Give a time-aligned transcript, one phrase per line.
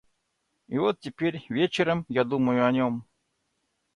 [0.67, 3.05] И вот теперь, вечером, я думаю о нем.